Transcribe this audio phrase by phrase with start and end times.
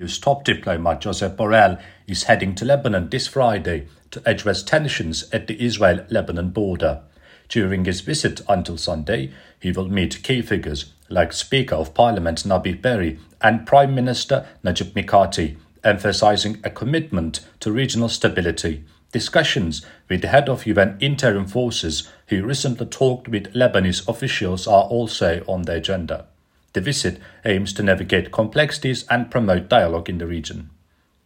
[0.00, 5.46] EU's top diplomat Josep Borrell is heading to Lebanon this Friday to address tensions at
[5.46, 7.02] the Israel Lebanon border.
[7.50, 12.80] During his visit until Sunday, he will meet key figures like Speaker of Parliament Nabih
[12.80, 18.84] Berri and Prime Minister Najib Mikati, emphasizing a commitment to regional stability.
[19.12, 24.84] Discussions with the head of UN interim forces, who recently talked with Lebanese officials, are
[24.84, 26.26] also on the agenda.
[26.72, 30.70] The visit aims to navigate complexities and promote dialogue in the region.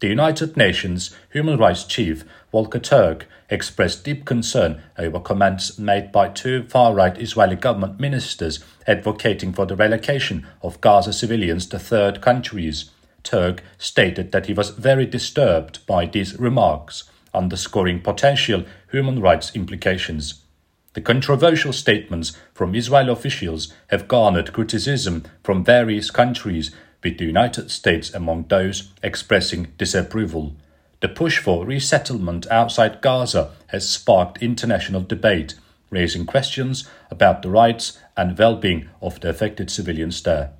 [0.00, 6.28] The United Nations Human Rights Chief Volker Turk expressed deep concern over comments made by
[6.28, 12.20] two far right Israeli government ministers advocating for the relocation of Gaza civilians to third
[12.20, 12.90] countries.
[13.24, 20.42] Turk stated that he was very disturbed by these remarks, underscoring potential human rights implications.
[20.98, 26.72] The controversial statements from Israel officials have garnered criticism from various countries,
[27.04, 30.56] with the United States among those expressing disapproval.
[30.98, 35.54] The push for resettlement outside Gaza has sparked international debate,
[35.88, 40.50] raising questions about the rights and well being of the affected civilians there.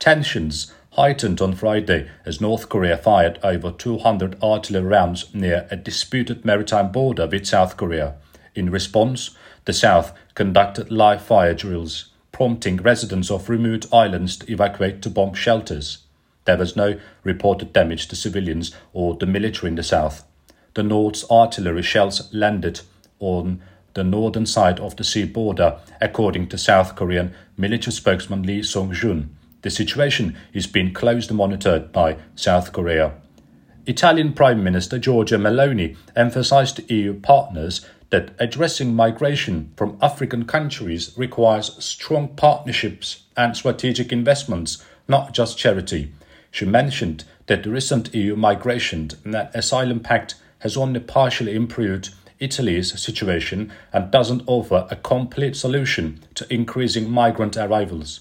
[0.00, 6.46] Tensions heightened on Friday as North Korea fired over 200 artillery rounds near a disputed
[6.46, 8.14] maritime border with South Korea.
[8.58, 9.30] In response,
[9.66, 15.34] the South conducted live fire drills, prompting residents of remote islands to evacuate to bomb
[15.34, 15.98] shelters.
[16.44, 20.24] There was no reported damage to civilians or the military in the South.
[20.74, 22.80] The North's artillery shells landed
[23.20, 23.62] on
[23.94, 29.36] the northern side of the sea border, according to South Korean military spokesman Lee Song-jun.
[29.62, 33.14] The situation is being closely monitored by South Korea.
[33.86, 41.12] Italian Prime Minister Giorgia Meloni emphasized to EU partners that addressing migration from African countries
[41.16, 46.12] requires strong partnerships and strategic investments, not just charity.
[46.50, 52.98] She mentioned that the recent EU migration and asylum pact has only partially improved Italy's
[53.00, 58.20] situation and doesn't offer a complete solution to increasing migrant arrivals.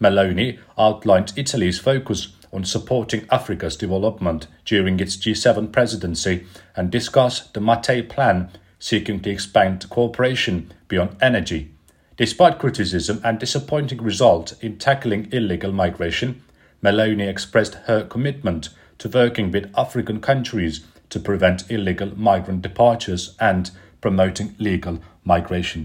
[0.00, 7.60] Meloni outlined Italy's focus on supporting Africa's development during its G7 presidency and discussed the
[7.60, 11.70] Mattei plan seeking to expand cooperation beyond energy.
[12.16, 16.42] Despite criticism and disappointing results in tackling illegal migration,
[16.82, 23.70] Meloni expressed her commitment to working with African countries to prevent illegal migrant departures and
[24.00, 25.84] promoting legal migration.